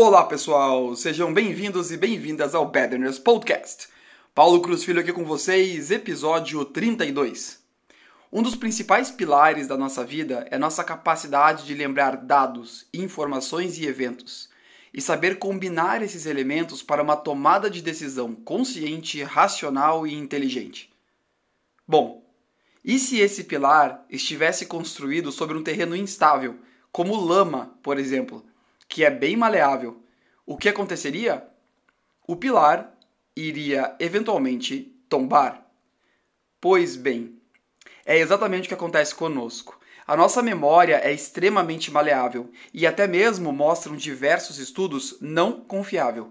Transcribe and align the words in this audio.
Olá 0.00 0.22
pessoal, 0.22 0.94
sejam 0.94 1.34
bem-vindos 1.34 1.90
e 1.90 1.96
bem-vindas 1.96 2.54
ao 2.54 2.70
Badness 2.70 3.18
Podcast. 3.18 3.88
Paulo 4.32 4.60
Cruz 4.60 4.84
Filho 4.84 5.00
aqui 5.00 5.12
com 5.12 5.24
vocês, 5.24 5.90
episódio 5.90 6.64
32. 6.64 7.60
Um 8.32 8.40
dos 8.40 8.54
principais 8.54 9.10
pilares 9.10 9.66
da 9.66 9.76
nossa 9.76 10.04
vida 10.04 10.46
é 10.52 10.56
nossa 10.56 10.84
capacidade 10.84 11.66
de 11.66 11.74
lembrar 11.74 12.16
dados, 12.16 12.86
informações 12.94 13.76
e 13.76 13.86
eventos, 13.86 14.48
e 14.94 15.00
saber 15.00 15.40
combinar 15.40 16.00
esses 16.00 16.26
elementos 16.26 16.80
para 16.80 17.02
uma 17.02 17.16
tomada 17.16 17.68
de 17.68 17.82
decisão 17.82 18.36
consciente, 18.36 19.20
racional 19.24 20.06
e 20.06 20.14
inteligente. 20.14 20.92
Bom, 21.84 22.24
e 22.84 23.00
se 23.00 23.18
esse 23.18 23.42
pilar 23.42 24.06
estivesse 24.08 24.64
construído 24.66 25.32
sobre 25.32 25.58
um 25.58 25.64
terreno 25.64 25.96
instável, 25.96 26.54
como 26.92 27.16
lama, 27.16 27.76
por 27.82 27.98
exemplo? 27.98 28.46
Que 28.88 29.04
é 29.04 29.10
bem 29.10 29.36
maleável, 29.36 30.02
o 30.46 30.56
que 30.56 30.68
aconteceria? 30.68 31.46
O 32.26 32.34
pilar 32.34 32.96
iria 33.36 33.94
eventualmente 34.00 34.92
tombar. 35.08 35.64
Pois 36.60 36.96
bem, 36.96 37.38
é 38.04 38.18
exatamente 38.18 38.64
o 38.64 38.68
que 38.68 38.74
acontece 38.74 39.14
conosco. 39.14 39.78
A 40.06 40.16
nossa 40.16 40.42
memória 40.42 40.96
é 41.04 41.12
extremamente 41.12 41.90
maleável 41.90 42.50
e 42.72 42.86
até 42.86 43.06
mesmo 43.06 43.52
mostram 43.52 43.94
diversos 43.94 44.58
estudos 44.58 45.18
não 45.20 45.60
confiável. 45.60 46.30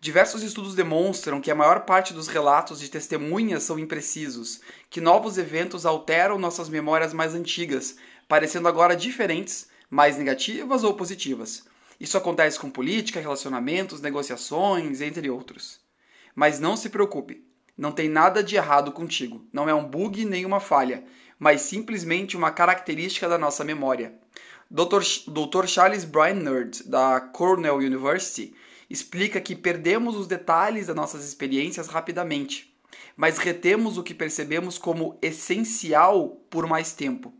Diversos 0.00 0.42
estudos 0.42 0.74
demonstram 0.74 1.40
que 1.40 1.48
a 1.48 1.54
maior 1.54 1.82
parte 1.84 2.12
dos 2.12 2.26
relatos 2.26 2.80
de 2.80 2.90
testemunhas 2.90 3.62
são 3.62 3.78
imprecisos, 3.78 4.60
que 4.90 5.00
novos 5.00 5.38
eventos 5.38 5.86
alteram 5.86 6.36
nossas 6.36 6.68
memórias 6.68 7.14
mais 7.14 7.32
antigas, 7.32 7.96
parecendo 8.26 8.66
agora 8.66 8.96
diferentes, 8.96 9.68
mais 9.88 10.18
negativas 10.18 10.82
ou 10.82 10.94
positivas. 10.94 11.64
Isso 12.02 12.18
acontece 12.18 12.58
com 12.58 12.68
política, 12.68 13.20
relacionamentos, 13.20 14.00
negociações, 14.00 15.00
entre 15.00 15.30
outros. 15.30 15.78
Mas 16.34 16.58
não 16.58 16.76
se 16.76 16.90
preocupe, 16.90 17.44
não 17.78 17.92
tem 17.92 18.08
nada 18.08 18.42
de 18.42 18.56
errado 18.56 18.90
contigo. 18.90 19.46
Não 19.52 19.68
é 19.68 19.72
um 19.72 19.88
bug 19.88 20.24
nem 20.24 20.44
uma 20.44 20.58
falha, 20.58 21.04
mas 21.38 21.60
simplesmente 21.60 22.36
uma 22.36 22.50
característica 22.50 23.28
da 23.28 23.38
nossa 23.38 23.62
memória. 23.62 24.14
Dr. 24.68 25.00
Dr. 25.28 25.66
Charles 25.68 26.04
Brian 26.04 26.34
Nerd, 26.34 26.82
da 26.88 27.20
Cornell 27.20 27.76
University, 27.76 28.52
explica 28.90 29.40
que 29.40 29.54
perdemos 29.54 30.16
os 30.16 30.26
detalhes 30.26 30.88
das 30.88 30.96
nossas 30.96 31.24
experiências 31.24 31.86
rapidamente, 31.86 32.76
mas 33.16 33.38
retemos 33.38 33.96
o 33.96 34.02
que 34.02 34.12
percebemos 34.12 34.76
como 34.76 35.20
essencial 35.22 36.30
por 36.50 36.66
mais 36.66 36.92
tempo. 36.92 37.32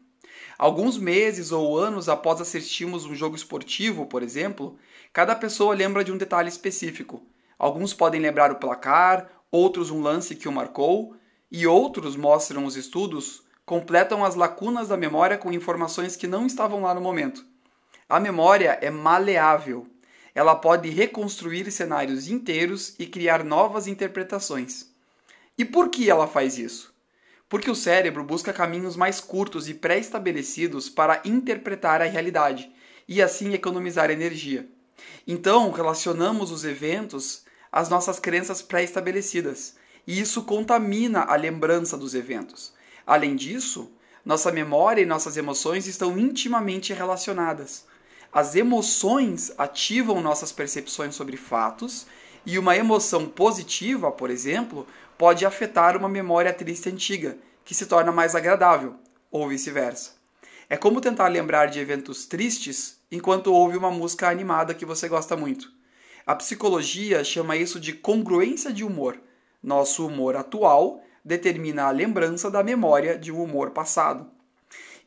Alguns 0.58 0.98
meses 0.98 1.52
ou 1.52 1.78
anos 1.78 2.08
após 2.08 2.40
assistirmos 2.40 3.04
um 3.04 3.14
jogo 3.14 3.36
esportivo, 3.36 4.06
por 4.06 4.22
exemplo, 4.22 4.78
cada 5.12 5.34
pessoa 5.34 5.74
lembra 5.74 6.04
de 6.04 6.12
um 6.12 6.16
detalhe 6.16 6.48
específico. 6.48 7.22
Alguns 7.58 7.94
podem 7.94 8.20
lembrar 8.20 8.50
o 8.50 8.56
placar, 8.56 9.30
outros 9.50 9.90
um 9.90 10.02
lance 10.02 10.34
que 10.34 10.48
o 10.48 10.52
marcou, 10.52 11.16
e 11.50 11.66
outros, 11.66 12.16
mostram 12.16 12.64
os 12.64 12.76
estudos, 12.76 13.42
completam 13.66 14.24
as 14.24 14.34
lacunas 14.34 14.88
da 14.88 14.96
memória 14.96 15.36
com 15.36 15.52
informações 15.52 16.16
que 16.16 16.26
não 16.26 16.46
estavam 16.46 16.82
lá 16.82 16.94
no 16.94 17.00
momento. 17.00 17.44
A 18.08 18.18
memória 18.18 18.78
é 18.80 18.90
maleável. 18.90 19.86
Ela 20.34 20.54
pode 20.54 20.88
reconstruir 20.88 21.70
cenários 21.70 22.28
inteiros 22.28 22.94
e 22.98 23.06
criar 23.06 23.44
novas 23.44 23.86
interpretações. 23.86 24.90
E 25.56 25.64
por 25.64 25.90
que 25.90 26.10
ela 26.10 26.26
faz 26.26 26.58
isso? 26.58 26.91
Porque 27.52 27.70
o 27.70 27.74
cérebro 27.74 28.24
busca 28.24 28.50
caminhos 28.50 28.96
mais 28.96 29.20
curtos 29.20 29.68
e 29.68 29.74
pré-estabelecidos 29.74 30.88
para 30.88 31.20
interpretar 31.22 32.00
a 32.00 32.06
realidade 32.06 32.72
e 33.06 33.20
assim 33.20 33.52
economizar 33.52 34.10
energia. 34.10 34.66
Então, 35.28 35.70
relacionamos 35.70 36.50
os 36.50 36.64
eventos 36.64 37.44
às 37.70 37.90
nossas 37.90 38.18
crenças 38.18 38.62
pré-estabelecidas, 38.62 39.76
e 40.06 40.18
isso 40.18 40.44
contamina 40.44 41.24
a 41.24 41.36
lembrança 41.36 41.94
dos 41.94 42.14
eventos. 42.14 42.72
Além 43.06 43.36
disso, 43.36 43.92
nossa 44.24 44.50
memória 44.50 45.02
e 45.02 45.06
nossas 45.06 45.36
emoções 45.36 45.86
estão 45.86 46.18
intimamente 46.18 46.94
relacionadas. 46.94 47.84
As 48.32 48.56
emoções 48.56 49.52
ativam 49.58 50.22
nossas 50.22 50.52
percepções 50.52 51.14
sobre 51.14 51.36
fatos, 51.36 52.06
e 52.44 52.58
uma 52.58 52.76
emoção 52.76 53.26
positiva, 53.26 54.10
por 54.10 54.30
exemplo, 54.30 54.86
pode 55.16 55.46
afetar 55.46 55.96
uma 55.96 56.08
memória 56.08 56.52
triste 56.52 56.88
antiga, 56.88 57.38
que 57.64 57.74
se 57.74 57.86
torna 57.86 58.10
mais 58.10 58.34
agradável, 58.34 58.94
ou 59.30 59.48
vice-versa. 59.48 60.12
É 60.68 60.76
como 60.76 61.00
tentar 61.00 61.28
lembrar 61.28 61.66
de 61.66 61.78
eventos 61.78 62.26
tristes 62.26 62.98
enquanto 63.10 63.52
ouve 63.52 63.76
uma 63.76 63.90
música 63.90 64.28
animada 64.28 64.74
que 64.74 64.86
você 64.86 65.08
gosta 65.08 65.36
muito. 65.36 65.70
A 66.26 66.34
psicologia 66.34 67.22
chama 67.22 67.56
isso 67.56 67.78
de 67.78 67.92
congruência 67.92 68.72
de 68.72 68.84
humor. 68.84 69.20
Nosso 69.62 70.06
humor 70.06 70.36
atual 70.36 71.02
determina 71.24 71.84
a 71.84 71.90
lembrança 71.90 72.50
da 72.50 72.62
memória 72.62 73.18
de 73.18 73.30
um 73.30 73.42
humor 73.42 73.70
passado. 73.70 74.30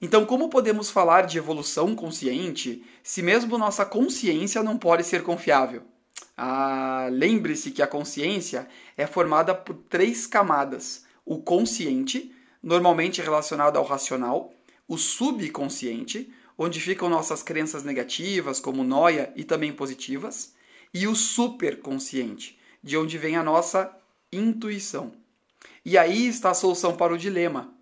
Então, 0.01 0.25
como 0.25 0.49
podemos 0.49 0.89
falar 0.89 1.23
de 1.25 1.37
evolução 1.37 1.95
consciente 1.95 2.85
se 3.01 3.21
mesmo 3.21 3.57
nossa 3.57 3.85
consciência 3.85 4.61
não 4.61 4.77
pode 4.77 5.03
ser 5.03 5.23
confiável? 5.23 5.83
Ah, 6.37 7.07
lembre-se 7.11 7.71
que 7.71 7.81
a 7.81 7.87
consciência 7.87 8.67
é 8.97 9.07
formada 9.07 9.55
por 9.55 9.75
três 9.89 10.27
camadas: 10.27 11.05
o 11.25 11.41
consciente, 11.41 12.33
normalmente 12.61 13.21
relacionado 13.21 13.77
ao 13.77 13.85
racional, 13.85 14.53
o 14.87 14.97
subconsciente, 14.97 16.29
onde 16.57 16.81
ficam 16.81 17.09
nossas 17.09 17.41
crenças 17.41 17.83
negativas, 17.83 18.59
como 18.59 18.83
noia, 18.83 19.31
e 19.35 19.43
também 19.43 19.71
positivas, 19.71 20.53
e 20.93 21.07
o 21.07 21.15
superconsciente, 21.15 22.59
de 22.83 22.97
onde 22.97 23.17
vem 23.17 23.37
a 23.37 23.43
nossa 23.43 23.95
intuição. 24.31 25.13
E 25.85 25.97
aí 25.97 26.27
está 26.27 26.51
a 26.51 26.55
solução 26.55 26.97
para 26.97 27.13
o 27.13 27.17
dilema. 27.17 27.73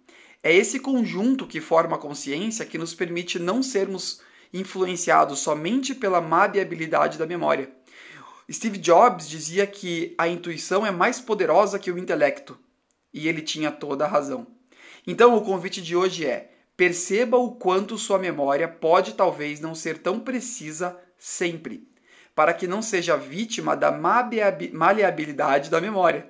É 0.43 0.53
esse 0.53 0.79
conjunto 0.79 1.47
que 1.47 1.61
forma 1.61 1.95
a 1.95 1.99
consciência 1.99 2.65
que 2.65 2.77
nos 2.77 2.93
permite 2.93 3.39
não 3.39 3.63
sermos 3.63 4.21
influenciados 4.53 5.39
somente 5.39 5.95
pela 5.95 6.21
maleabilidade 6.21 7.17
da 7.17 7.25
memória 7.25 7.71
Steve 8.51 8.77
Jobs 8.77 9.27
dizia 9.27 9.65
que 9.65 10.13
a 10.17 10.27
intuição 10.27 10.85
é 10.85 10.91
mais 10.91 11.19
poderosa 11.21 11.79
que 11.79 11.91
o 11.91 11.97
intelecto, 11.97 12.59
e 13.13 13.27
ele 13.27 13.41
tinha 13.41 13.71
toda 13.71 14.03
a 14.03 14.07
razão. 14.07 14.47
Então, 15.07 15.35
o 15.35 15.41
convite 15.41 15.81
de 15.81 15.95
hoje 15.95 16.25
é: 16.25 16.51
perceba 16.75 17.37
o 17.37 17.55
quanto 17.55 17.97
sua 17.97 18.19
memória 18.19 18.67
pode 18.67 19.13
talvez 19.13 19.61
não 19.61 19.73
ser 19.73 19.99
tão 19.99 20.19
precisa 20.19 20.99
sempre, 21.17 21.87
para 22.35 22.53
que 22.53 22.67
não 22.67 22.81
seja 22.81 23.15
vítima 23.15 23.77
da 23.77 23.91
maleabilidade 23.91 25.69
da 25.69 25.79
memória. 25.79 26.27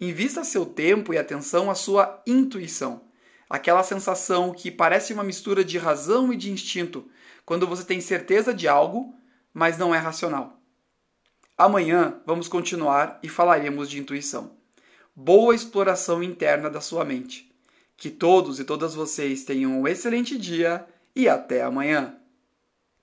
Invista 0.00 0.44
seu 0.44 0.66
tempo 0.66 1.14
e 1.14 1.18
atenção 1.18 1.70
à 1.70 1.74
sua 1.74 2.22
intuição, 2.26 3.02
aquela 3.48 3.82
sensação 3.82 4.52
que 4.52 4.70
parece 4.70 5.14
uma 5.14 5.24
mistura 5.24 5.64
de 5.64 5.78
razão 5.78 6.32
e 6.32 6.36
de 6.36 6.50
instinto, 6.50 7.08
quando 7.46 7.66
você 7.66 7.84
tem 7.84 8.00
certeza 8.00 8.52
de 8.52 8.68
algo, 8.68 9.14
mas 9.52 9.78
não 9.78 9.94
é 9.94 9.98
racional. 9.98 10.60
Amanhã 11.56 12.20
vamos 12.26 12.48
continuar 12.48 13.20
e 13.22 13.28
falaremos 13.28 13.88
de 13.88 14.00
intuição. 14.00 14.56
Boa 15.14 15.54
exploração 15.54 16.20
interna 16.20 16.68
da 16.68 16.80
sua 16.80 17.04
mente. 17.04 17.48
Que 17.96 18.10
todos 18.10 18.58
e 18.58 18.64
todas 18.64 18.92
vocês 18.92 19.44
tenham 19.44 19.80
um 19.80 19.86
excelente 19.86 20.36
dia 20.36 20.84
e 21.14 21.28
até 21.28 21.62
amanhã! 21.62 22.16